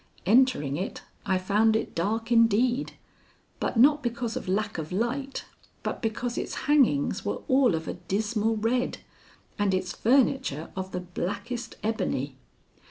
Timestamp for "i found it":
1.27-1.93